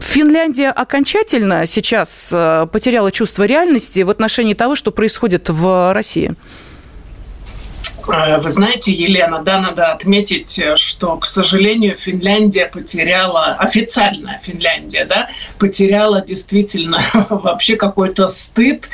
[0.00, 6.34] Финляндия окончательно сейчас э, потеряла чувство реальности в отношении того, что происходит в России?
[8.08, 15.04] Э, вы знаете, Елена, да, надо отметить, э, что, к сожалению, Финляндия потеряла, официальная Финляндия,
[15.04, 16.98] да, потеряла действительно
[17.30, 18.90] вообще какой-то стыд.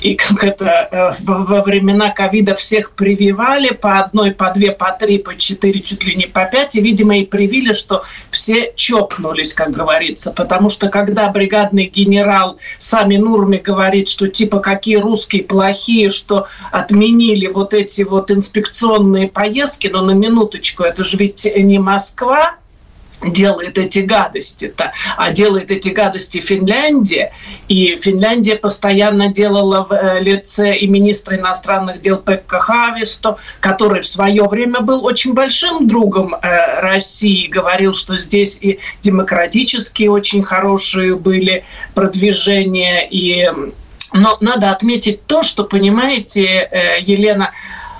[0.00, 5.16] И как это э, во времена ковида всех прививали по одной, по две, по три,
[5.16, 9.70] по четыре, чуть ли не по пять, и, видимо, и привили, что все чокнулись, как
[9.70, 16.48] говорится, потому что когда бригадный генерал Сами Нурми говорит, что типа какие русские плохие, что
[16.70, 22.56] отменили вот эти вот инспекционные поездки, но на минуточку, это же ведь не Москва,
[23.30, 27.32] делает эти гадости-то, а делает эти гадости Финляндия.
[27.68, 34.06] И Финляндия постоянно делала в э, лице и министра иностранных дел Пекка Хависто, который в
[34.06, 41.16] свое время был очень большим другом э, России, говорил, что здесь и демократические очень хорошие
[41.16, 43.06] были продвижения.
[43.10, 43.50] И...
[44.12, 47.52] Но надо отметить то, что, понимаете, э, Елена,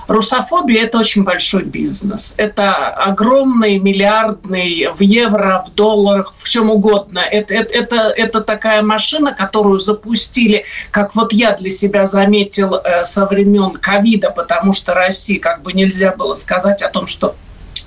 [0.07, 2.35] Русофобия– это очень большой бизнес.
[2.37, 7.21] Это огромный, миллиардный в евро, в долларах, в чем угодно.
[7.21, 13.05] Это, это, это, это такая машина, которую запустили, как вот я для себя заметил э,
[13.05, 17.35] со времен ковида, потому что России как бы нельзя было сказать о том, что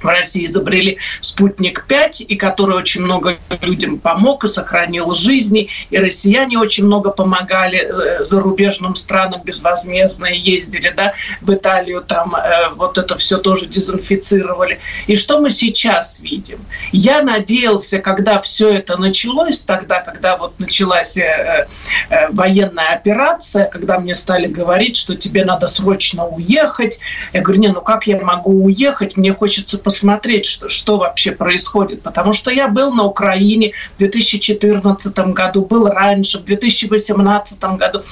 [0.02, 5.70] в России изобрели «Спутник-5», и который очень много людям помог и сохранил жизни.
[5.90, 12.70] И россияне очень много помогали э, зарубежным странам безвозмездно, ездили да, в Италию, там э,
[12.76, 14.80] вот это все тоже дезинфицировали.
[15.08, 16.60] И что мы сейчас видим?
[16.92, 21.68] Я надеялся, когда все это началось, тогда, когда вот началась э,
[22.30, 27.00] военная операция, когда мне стали говорить, что тебе надо срочно уехать,
[27.34, 29.97] я говорю, не, ну как я могу уехать, мне хочется посмотреть,
[30.46, 32.02] что, что вообще происходит.
[32.02, 38.04] Потому что я был на Украине в 2014 году, был раньше, в 2018 году.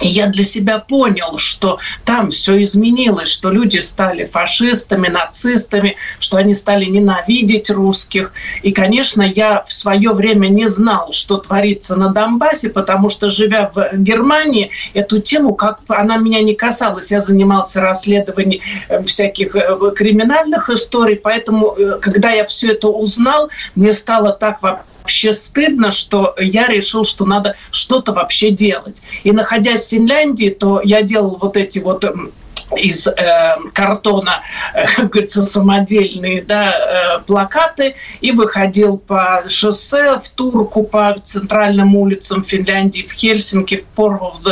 [0.00, 6.54] Я для себя понял, что там все изменилось, что люди стали фашистами, нацистами, что они
[6.54, 8.32] стали ненавидеть русских.
[8.62, 13.70] И, конечно, я в свое время не знал, что творится на Донбассе, потому что, живя
[13.74, 19.76] в Германии, эту тему, как она меня не касалась, я занимался расследованием э, всяких э,
[19.94, 24.93] криминальных историй, поэтому, э, когда я все это узнал, мне стало так вообще
[25.32, 29.02] стыдно, что я решил, что надо что-то вообще делать.
[29.22, 32.04] И находясь в Финляндии, то я делал вот эти вот
[32.76, 34.42] из э, картона,
[34.74, 41.96] э, как говорится, самодельные да, э, плакаты и выходил по шоссе в Турку, по центральным
[41.96, 44.46] улицам Финляндии, в Хельсинки, в Порву, в,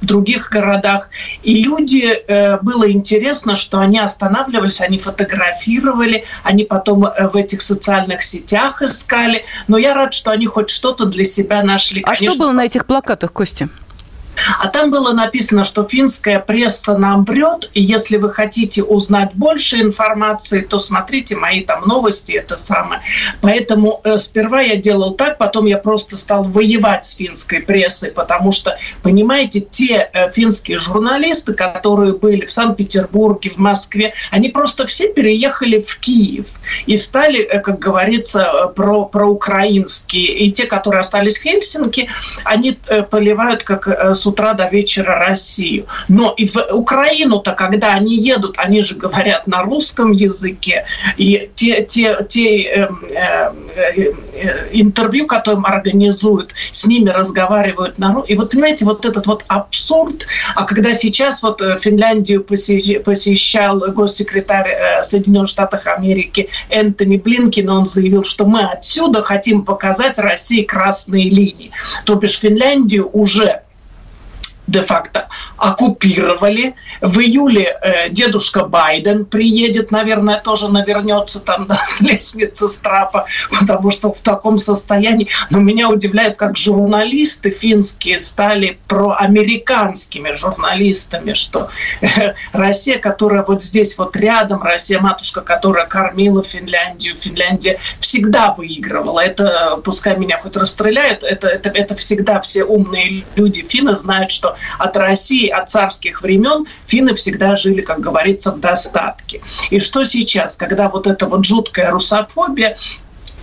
[0.00, 1.08] в других городах.
[1.42, 7.62] И люди, э, было интересно, что они останавливались, они фотографировали, они потом э, в этих
[7.62, 9.44] социальных сетях искали.
[9.68, 12.02] Но я рад, что они хоть что-то для себя нашли.
[12.02, 13.68] А Конечно, что было на этих плакатах, Костя?
[14.58, 19.80] А там было написано, что финская пресса нам врет, и если вы хотите узнать больше
[19.80, 23.00] информации, то смотрите мои там новости, это самое.
[23.40, 28.52] Поэтому э, сперва я делал так, потом я просто стал воевать с финской прессой, потому
[28.52, 35.12] что, понимаете, те э, финские журналисты, которые были в Санкт-Петербурге, в Москве, они просто все
[35.12, 36.46] переехали в Киев
[36.86, 40.26] и стали, э, как говорится, э, про, проукраинские.
[40.38, 42.08] И те, которые остались в Хельсинки,
[42.44, 45.86] они э, поливают как э, утра до вечера Россию.
[46.08, 50.84] Но и в Украину-то, когда они едут, они же говорят на русском языке.
[51.16, 58.34] И те, те, те э, э, э, интервью, которые организуют, с ними разговаривают на И
[58.34, 60.26] вот, понимаете, вот этот вот абсурд.
[60.54, 67.86] А когда сейчас вот э, Финляндию посещал госсекретарь э, Соединенных Штатов Америки Энтони Блинкин, он
[67.86, 71.70] заявил, что мы отсюда хотим показать России красные линии.
[72.04, 73.62] То бишь Финляндию уже
[74.66, 76.74] де-факто оккупировали.
[77.00, 82.80] В июле э, дедушка Байден приедет, наверное, тоже навернется там да, с лестницы с
[83.60, 85.28] потому что в таком состоянии.
[85.50, 93.96] Но меня удивляет, как журналисты финские стали проамериканскими журналистами, что э, Россия, которая вот здесь
[93.98, 99.20] вот рядом, Россия матушка, которая кормила Финляндию, Финляндия всегда выигрывала.
[99.20, 104.55] Это, пускай меня хоть расстреляют, это, это, это всегда все умные люди финны знают, что
[104.78, 109.40] от России, от царских времен финны всегда жили, как говорится, в достатке.
[109.70, 112.76] И что сейчас, когда вот эта вот жуткая русофобия,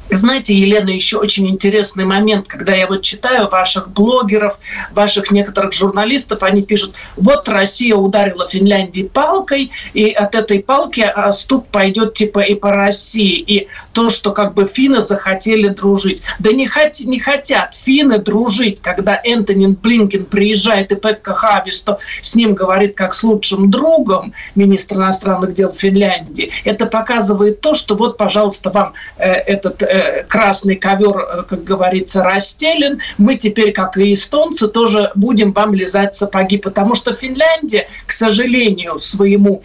[0.09, 4.59] знаете, Елена, еще очень интересный момент, когда я вот читаю ваших блогеров,
[4.91, 11.31] ваших некоторых журналистов, они пишут, вот Россия ударила Финляндии палкой, и от этой палки а,
[11.31, 13.39] стук пойдет типа и по России.
[13.39, 16.21] И то, что как бы финны захотели дружить.
[16.39, 22.35] Да не, хот, не хотят финны дружить, когда Энтони Блинкин приезжает и Пекка Хависто с
[22.35, 26.51] ним говорит как с лучшим другом, министр иностранных дел Финляндии.
[26.65, 29.92] Это показывает то, что вот, пожалуйста, вам э, этот э,
[30.27, 36.15] красный ковер, э, как говорится, расстелен, мы теперь, как и эстонцы, тоже будем вам лизать
[36.15, 39.63] сапоги, потому что Финляндия, к сожалению, своему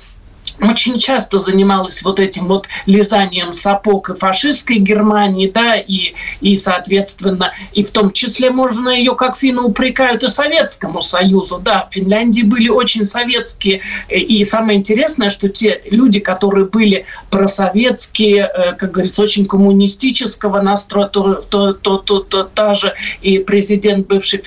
[0.61, 7.53] очень часто занималась вот этим вот лизанием сапог и фашистской Германии, да, и, и, соответственно,
[7.73, 12.42] и в том числе можно ее, как финны упрекают, и Советскому Союзу, да, в Финляндии
[12.42, 19.23] были очень советские, и самое интересное, что те люди, которые были просоветские, э, как говорится,
[19.23, 24.42] очень коммунистического настроя, то, то, то, то, то та же и президент бывший,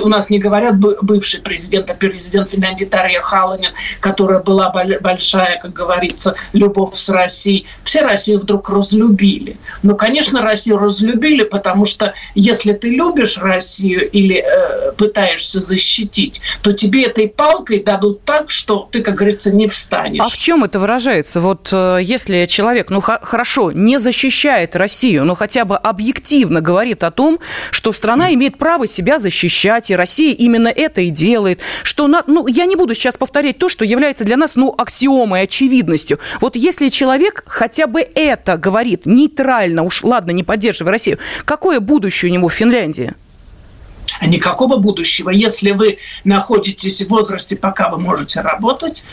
[0.00, 3.70] у нас не говорят бывший президент, а президент Финляндии Тарья Халанин,
[4.00, 7.66] которая была большая большая, как говорится, любовь с Россией.
[7.84, 9.56] Все Россию вдруг разлюбили.
[9.82, 16.72] Но, конечно, Россию разлюбили, потому что если ты любишь Россию или э, пытаешься защитить, то
[16.72, 20.22] тебе этой палкой дадут так, что ты, как говорится, не встанешь.
[20.24, 21.40] А в чем это выражается?
[21.40, 27.10] Вот э, если человек, ну хорошо, не защищает Россию, но хотя бы объективно говорит о
[27.10, 32.22] том, что страна имеет право себя защищать, и Россия именно это и делает, что, на,
[32.26, 36.18] ну, я не буду сейчас повторять то, что является для нас, ну, аксиомой аксиомой, очевидностью.
[36.40, 42.30] Вот если человек хотя бы это говорит нейтрально, уж ладно, не поддерживая Россию, какое будущее
[42.30, 43.14] у него в Финляндии?
[44.22, 45.30] Никакого будущего.
[45.30, 49.04] Если вы находитесь в возрасте, пока вы можете работать,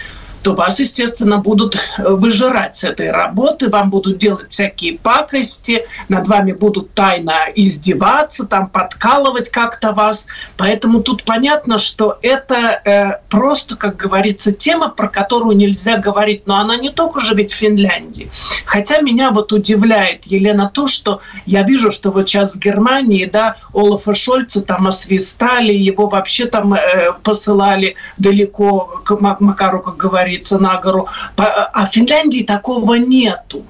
[0.44, 6.28] то вас, естественно, будут э, выжирать с этой работы, вам будут делать всякие пакости, над
[6.28, 10.28] вами будут тайно издеваться, там подкалывать как-то вас.
[10.58, 16.46] Поэтому тут понятно, что это э, просто, как говорится, тема, про которую нельзя говорить.
[16.46, 18.30] Но она не только же ведь в Финляндии.
[18.66, 23.56] Хотя меня вот удивляет, Елена, то, что я вижу, что вот сейчас в Германии, да,
[23.74, 30.60] Олафа Шольца там освистали, его вообще там э, посылали далеко к Макару, как говорится, говорится,
[30.60, 31.08] на гору.
[31.38, 33.64] А в Финляндии такого нету.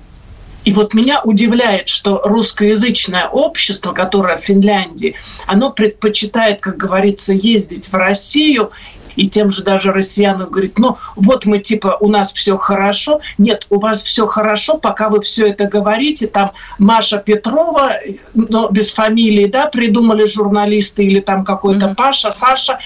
[0.65, 7.91] И вот меня удивляет, что русскоязычное общество, которое в Финляндии, оно предпочитает, как говорится, ездить
[7.91, 8.71] в Россию
[9.15, 13.21] и тем же даже россиянам говорит, ну вот мы типа, у нас все хорошо.
[13.37, 16.27] Нет, у вас все хорошо, пока вы все это говорите.
[16.27, 17.93] Там Маша Петрова,
[18.33, 21.95] но без фамилии, да, придумали журналисты или там какой-то mm-hmm.
[21.95, 22.79] Паша, Саша,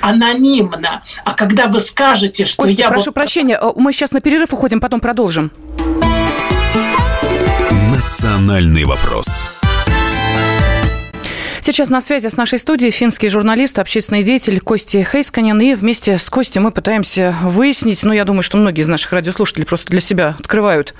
[0.00, 1.02] анонимно.
[1.24, 2.88] А когда вы скажете, что Костя, я...
[2.88, 3.14] прошу вот...
[3.14, 5.50] прощения, э, мы сейчас на перерыв уходим, потом продолжим.
[7.92, 9.26] Национальный вопрос.
[11.64, 15.58] Сейчас на связи с нашей студией финский журналист, общественный деятель Кости Хейсканин.
[15.62, 19.64] И вместе с Костей мы пытаемся выяснить, ну, я думаю, что многие из наших радиослушателей
[19.64, 20.92] просто для себя открывают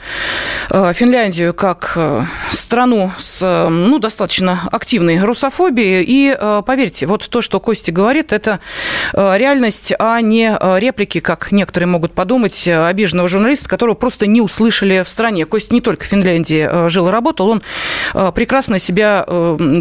[0.71, 6.03] э, Финляндию как э, страну с, э, ну, достаточно активной русофобией.
[6.03, 6.35] И
[6.65, 8.59] поверьте, вот то, что Костя говорит, это
[9.13, 15.09] реальность, а не реплики, как некоторые могут подумать, обиженного журналиста, которого просто не услышали в
[15.11, 15.45] стране.
[15.45, 17.63] Костя не только в Финляндии жил и работал, он
[18.33, 19.27] прекрасно себя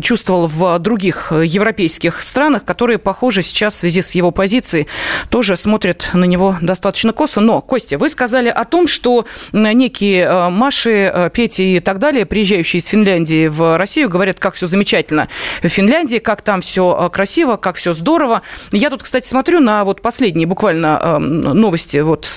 [0.02, 4.88] чувствовал в других э, европейских странах, которые, похоже, сейчас в связи с его позицией
[5.30, 7.42] тоже смотрят на него достаточно косо.
[7.42, 12.26] Но, Костя, вы сказали о том, что некие э, Маши, э, Пети и так далее,
[12.26, 15.28] приезжающие из Финляндии в Россию, говорят, как все замечательно
[15.62, 18.42] в Финляндии, как там все красиво, как все здорово.
[18.72, 21.98] Я тут, кстати, смотрю на вот последние буквально новости.
[21.98, 22.28] Вот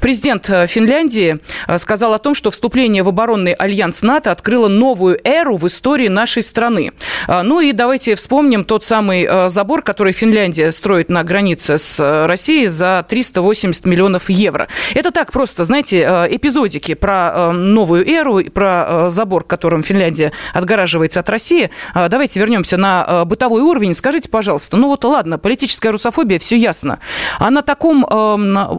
[0.00, 1.38] президент Финляндии
[1.78, 6.42] сказал о том, что вступление в оборонный альянс НАТО открыло новую эру в истории нашей
[6.42, 6.92] страны.
[7.28, 12.00] Ну, ну и давайте вспомним тот самый э, забор, который Финляндия строит на границе с
[12.00, 14.66] э, Россией за 380 миллионов евро.
[14.92, 21.30] Это так просто, знаете, э, эпизодики про новую эру, про забор, которым Финляндия отгораживается от
[21.30, 21.70] России.
[21.94, 23.94] Давайте вернемся на бытовой уровень.
[23.94, 26.98] Скажите, пожалуйста, ну вот ладно, политическая русофобия, все ясно.
[27.38, 28.04] А на таком,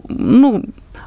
[0.09, 0.65] ну,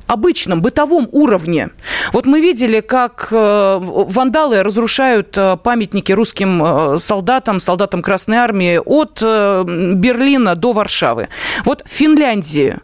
[0.09, 1.69] обычном бытовом уровне.
[2.13, 8.79] Вот мы видели, как э, вандалы разрушают э, памятники русским э, солдатам, солдатам Красной Армии
[8.85, 11.29] от Берлина до Варшавы.
[11.65, 12.77] Вот в Финляндии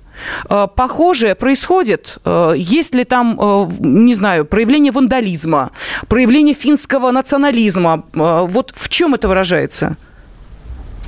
[0.48, 2.18] похожее происходит?
[2.54, 5.72] Есть ли там, не знаю, проявление вандализма,
[6.08, 8.04] проявление финского национализма?
[8.12, 9.96] Вот в чем это выражается?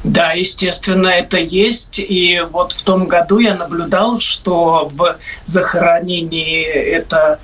[0.07, 1.99] Да, естественно, это есть.
[1.99, 7.41] И вот в том году я наблюдал, что в захоронении это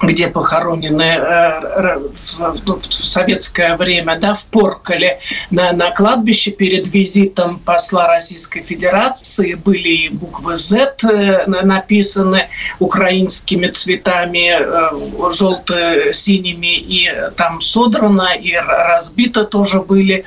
[0.00, 5.18] где похоронены э, в, советское время, да, в Поркале,
[5.50, 14.56] на, на кладбище перед визитом посла Российской Федерации были буквы Z э, написаны украинскими цветами,
[14.60, 20.24] э, желто-синими, и там содрано, и разбито тоже были.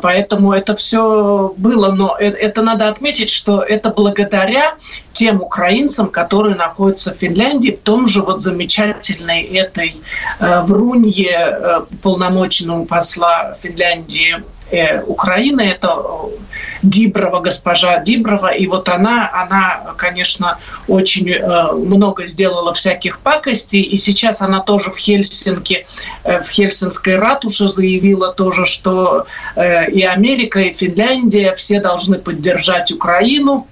[0.00, 4.76] Поэтому это все было, но это надо отметить, что это благодаря
[5.12, 9.96] тем украинцам, которые находятся в Финляндии, в том же вот замечательной этой
[10.40, 14.42] э, Врунье, э, полномоченному посла Финляндии
[14.72, 16.02] э, Украины, это
[16.82, 20.58] Диброва, госпожа Диброва, и вот она, она, конечно,
[20.88, 25.86] очень э, много сделала всяких пакостей, и сейчас она тоже в Хельсинки,
[26.24, 32.90] э, в Хельсинской ратуше заявила тоже, что э, и Америка, и Финляндия все должны поддержать
[32.90, 33.66] Украину,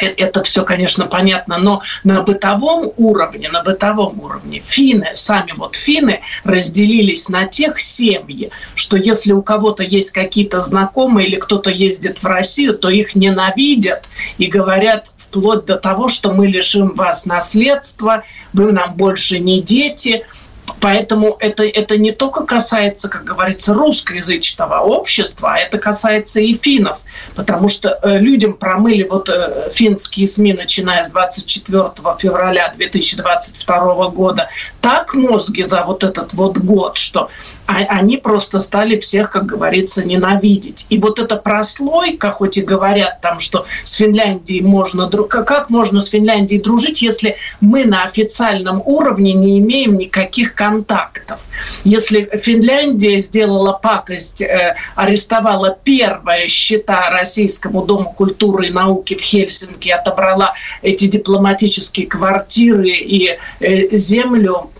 [0.00, 6.20] это все, конечно, понятно, но на бытовом уровне, на бытовом уровне финны, сами вот финны
[6.44, 12.26] разделились на тех семьи, что если у кого-то есть какие-то знакомые или кто-то ездит в
[12.26, 14.04] Россию, то их ненавидят
[14.38, 20.26] и говорят вплоть до того, что мы лишим вас наследства, вы нам больше не дети–
[20.80, 27.00] Поэтому это, это не только касается, как говорится, русскоязычного общества, а это касается и финнов,
[27.34, 34.50] потому что э, людям промыли вот э, финские СМИ, начиная с 24 февраля 2022 года,
[34.80, 37.30] так мозги за вот этот вот год, что
[37.68, 40.86] они просто стали всех, как говорится, ненавидеть.
[40.88, 45.08] И вот эта прослойка, хоть и говорят там, что с Финляндией можно...
[45.08, 51.40] Как можно с Финляндией дружить, если мы на официальном уровне не имеем никаких контактов.
[51.84, 59.90] Если Финляндия сделала пакость, э, арестовала первые счета Российскому Дому культуры и науки в Хельсинки,
[59.90, 64.70] отобрала эти дипломатические квартиры и э, землю,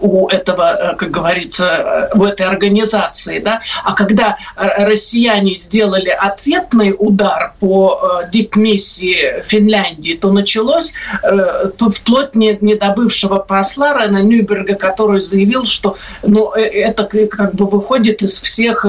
[0.00, 3.38] у этого, э, как говорится, у этой организации.
[3.38, 3.60] Да?
[3.84, 12.56] А когда россияне сделали ответный удар по э, дипмиссии Финляндии, то началось э, вплоть не,
[12.60, 18.40] не до бывшего посла Рена Нюберга, который заявил, что ну, это как бы выходит из
[18.40, 18.86] всех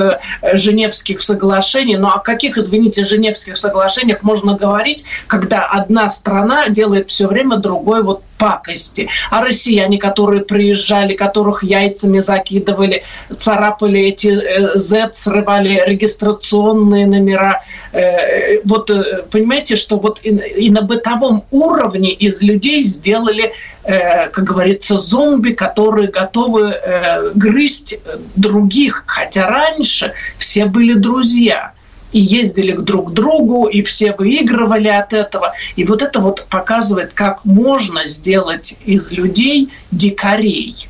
[0.54, 1.98] Женевских соглашений.
[1.98, 8.04] Ну о каких, извините, Женевских соглашениях можно говорить, когда одна страна делает все время другой
[8.04, 9.10] вот пакости.
[9.30, 13.04] А россияне, которые приезжали, которых яйцами закидывали,
[13.38, 17.62] царапали эти э, Z, срывали регистрационные номера.
[17.94, 24.44] Э, вот э, понимаете, что вот и, на бытовом уровне из людей сделали, э, как
[24.44, 28.00] говорится, зомби, которые готовы э, грызть
[28.36, 31.75] других, хотя раньше все были друзья
[32.16, 35.54] и ездили к друг другу, и все выигрывали от этого.
[35.76, 40.88] И вот это вот показывает, как можно сделать из людей дикарей.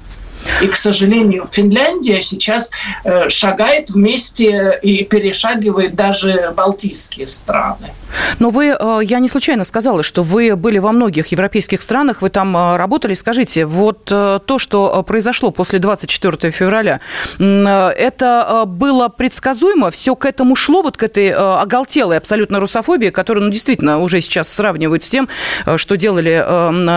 [0.62, 2.72] И, к сожалению, Финляндия сейчас
[3.04, 7.92] э, шагает вместе и перешагивает даже балтийские страны.
[8.40, 12.30] Но вы, э, я не случайно сказала, что вы были во многих европейских странах, вы
[12.30, 13.14] там э, работали.
[13.14, 17.00] Скажите, вот то, что произошло после 24 февраля,
[17.40, 19.90] это было предсказуемо?
[19.92, 24.52] Все к этому шло, вот к этой оголтелой абсолютно русофобии, которую, ну, действительно, уже сейчас
[24.52, 25.28] сравнивают с тем,
[25.78, 26.46] что делали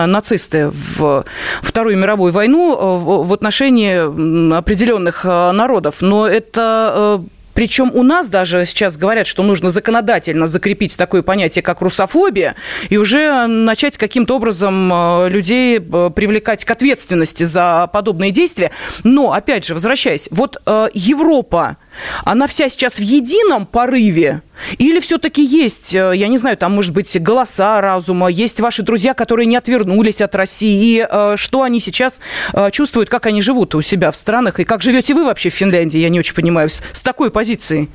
[0.05, 1.25] нацисты в
[1.61, 2.75] Вторую мировую войну.
[2.99, 6.01] Вот отношении определенных э, народов.
[6.01, 11.63] Но это э, причем у нас даже сейчас говорят, что нужно законодательно закрепить такое понятие,
[11.63, 12.55] как русофобия,
[12.89, 18.71] и уже начать каким-то образом э, людей привлекать к ответственности за подобные действия.
[19.05, 20.61] Но, опять же, возвращаясь, вот
[20.93, 21.77] Европа,
[22.25, 24.41] она вся сейчас в едином порыве?
[24.77, 29.13] Или все-таки есть, э, я не знаю, там, может быть, голоса разума, есть ваши друзья,
[29.13, 32.21] которые не отвернулись от России, и э, что они сейчас
[32.53, 35.53] э, чувствуют, как они живут у себя в странах, и как живете вы вообще в
[35.53, 37.89] Финляндии, я не очень понимаю, с, с такой позицией?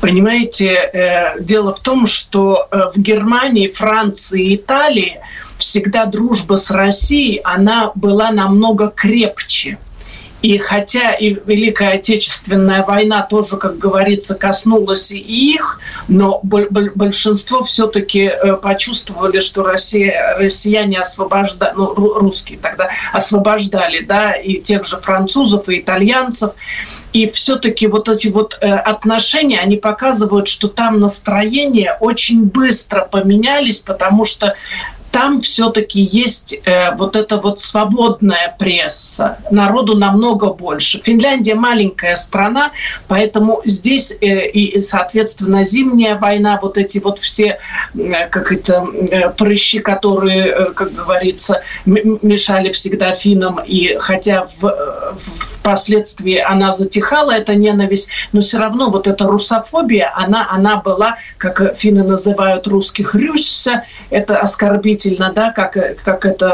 [0.00, 5.20] Понимаете, дело в том, что в Германии, Франции Италии
[5.58, 9.78] всегда дружба с Россией, она была намного крепче–
[10.42, 18.22] и хотя и Великая Отечественная война тоже, как говорится, коснулась и их, но большинство все-таки
[18.22, 25.68] э, почувствовали, что Россия, россияне освобождали, ну, русские тогда освобождали, да, и тех же французов,
[25.68, 26.52] и итальянцев.
[27.12, 33.80] И все-таки вот эти вот э, отношения, они показывают, что там настроения очень быстро поменялись,
[33.80, 34.54] потому что
[35.10, 39.38] там все-таки есть э, вот эта вот свободная пресса.
[39.50, 41.00] Народу намного больше.
[41.02, 42.72] Финляндия маленькая страна,
[43.08, 47.58] поэтому здесь э, и, соответственно, зимняя война, вот эти вот все,
[47.94, 55.16] э, как это, э, прыщи, которые, э, как говорится, мешали всегда финнам, и хотя в,
[55.18, 61.76] впоследствии она затихала, эта ненависть, но все равно вот эта русофобия, она, она была, как
[61.76, 66.46] финны называют русских рюшся, это оскорбить действительно, да, как, как это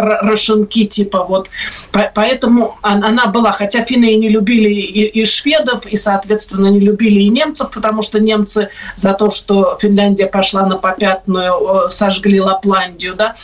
[0.00, 1.48] э, рашенки типа вот.
[1.92, 7.20] Поэтому она была, хотя финны и не любили и, и шведов, и, соответственно, не любили
[7.20, 13.34] и немцев, потому что немцы за то, что Финляндия пошла на попятную, сожгли Лапландию, да,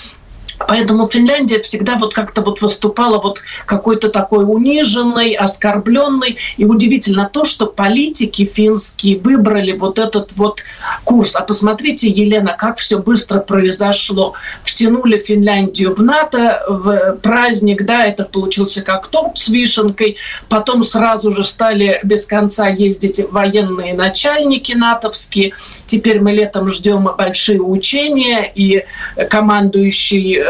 [0.68, 6.36] Поэтому Финляндия всегда вот как-то вот выступала вот какой-то такой униженной, оскорбленной.
[6.56, 10.62] И удивительно то, что политики финские выбрали вот этот вот
[11.04, 11.34] курс.
[11.36, 14.34] А посмотрите, Елена, как все быстро произошло.
[14.62, 20.16] Втянули Финляндию в НАТО, в праздник, да, это получился как торт с вишенкой.
[20.48, 25.54] Потом сразу же стали без конца ездить военные начальники натовские.
[25.86, 28.84] Теперь мы летом ждем большие учения, и
[29.28, 30.49] командующий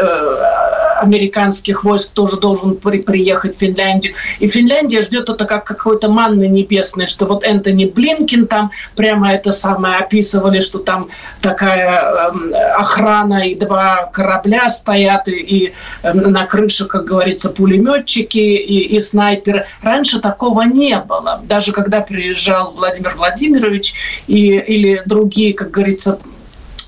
[1.01, 4.13] американских войск тоже должен при, приехать в Финляндию.
[4.39, 9.51] И Финляндия ждет это как какой-то манны небесной, что вот Энтони Блинкин там прямо это
[9.51, 11.09] самое описывали, что там
[11.41, 15.73] такая э, охрана и два корабля стоят, и, и
[16.03, 19.65] э, на крыше, как говорится, пулеметчики и, и снайперы.
[19.81, 21.41] Раньше такого не было.
[21.43, 23.93] Даже когда приезжал Владимир Владимирович
[24.27, 26.40] и, или другие, как говорится, Э,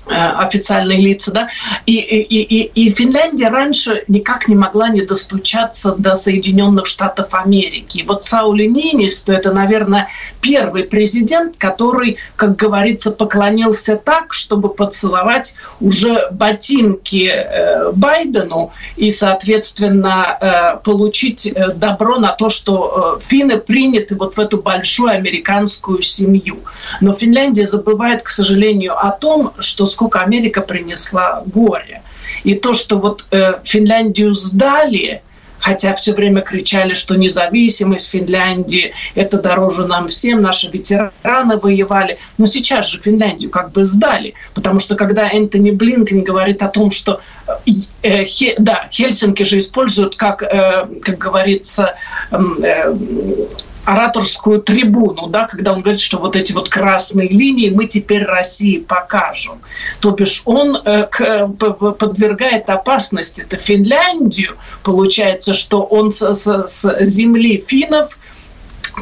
[0.06, 1.48] официальные лица, да,
[1.86, 8.04] и, и, и, и Финляндия раньше никак не могла не достучаться до Соединенных Штатов Америки.
[8.06, 10.08] вот Саули Нинисту, это, наверное,
[10.44, 20.36] первый президент, который, как говорится, поклонился так, чтобы поцеловать уже ботинки э, Байдену и, соответственно,
[20.38, 26.58] э, получить э, добро на то, что финны приняты вот в эту большую американскую семью.
[27.00, 32.02] Но Финляндия забывает, к сожалению, о том, что сколько Америка принесла горе.
[32.42, 33.26] И то, что вот
[33.64, 35.22] Финляндию сдали–
[35.64, 42.18] хотя все время кричали, что независимость Финляндии– это дороже нам всем, наши ветераны воевали.
[42.36, 46.90] Но сейчас же Финляндию как бы сдали, потому что когда Энтони Блинкен говорит о том,
[46.90, 47.22] что
[48.02, 51.94] э, хе, да, Хельсинки же используют как, э, как говорится,
[52.30, 52.94] э,
[53.84, 58.78] ораторскую трибуну, да, когда он говорит, что вот эти вот красные линии мы теперь России
[58.78, 59.60] покажем.
[60.00, 64.56] То бишь он э, к, подвергает опасности это Финляндию.
[64.82, 68.16] Получается, что он с, с, с земли финнов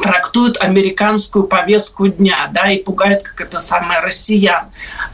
[0.00, 4.66] трактует американскую повестку дня, да, и пугает, как это самое, россиян.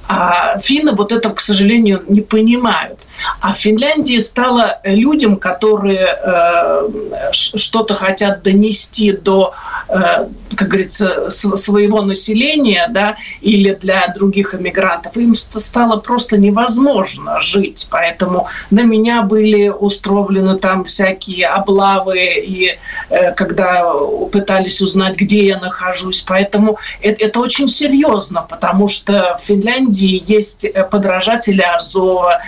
[0.07, 3.08] А финны вот этого, к сожалению, не понимают.
[3.41, 6.89] А в Финляндии стало людям, которые э,
[7.33, 9.55] что-то хотят донести до,
[9.89, 17.89] э, как говорится, своего населения, да, или для других иммигрантов, им стало просто невозможно жить.
[17.91, 22.79] Поэтому на меня были устроены там всякие облавы, и
[23.11, 23.85] э, когда
[24.33, 26.23] пытались узнать, где я нахожусь.
[26.27, 32.41] Поэтому это, это очень серьезно, потому что в Финляндии есть э, подражатели Азова,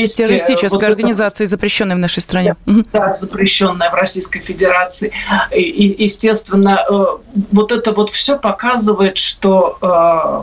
[0.00, 0.18] есть...
[0.20, 2.54] Э, Террористическая вот организация, это, запрещенная в нашей стране.
[2.92, 5.12] Да, запрещенная в Российской Федерации.
[5.54, 7.04] И, естественно, э,
[7.52, 9.78] вот это вот все показывает, что,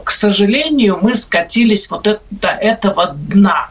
[0.06, 3.70] к сожалению, мы скатились вот до этого дна.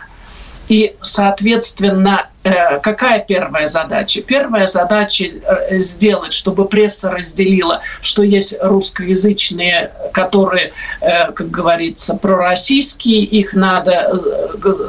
[0.68, 4.20] И, соответственно, Э, какая первая задача?
[4.22, 13.22] Первая задача э, сделать, чтобы пресса разделила, что есть русскоязычные, которые, э, как говорится, пророссийские,
[13.22, 14.20] их надо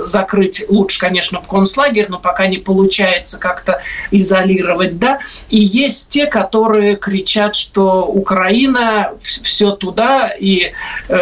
[0.05, 3.81] закрыть лучше, конечно, в концлагерь, но пока не получается как-то
[4.11, 5.19] изолировать, да.
[5.49, 10.71] И есть те, которые кричат, что Украина все туда, и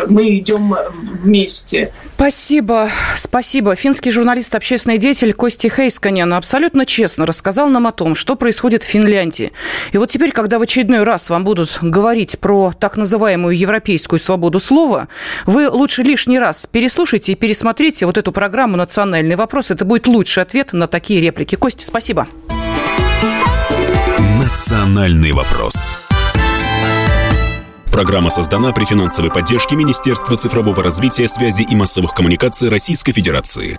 [0.08, 0.76] мы идем
[1.22, 1.92] вместе.
[2.16, 3.76] Спасибо, спасибо.
[3.76, 8.84] Финский журналист, общественный деятель Кости Хейскани Пашинян абсолютно честно рассказал нам о том, что происходит
[8.84, 9.52] в Финляндии.
[9.92, 14.60] И вот теперь, когда в очередной раз вам будут говорить про так называемую европейскую свободу
[14.60, 15.08] слова,
[15.48, 19.72] вы лучше лишний раз переслушайте и пересмотрите вот эту программу «Национальный вопрос».
[19.72, 21.56] Это будет лучший ответ на такие реплики.
[21.56, 22.28] Костя, спасибо.
[24.40, 25.74] «Национальный вопрос».
[27.92, 33.70] Программа создана при финансовой поддержке Министерства цифрового развития, связи и массовых коммуникаций Российской Федерации.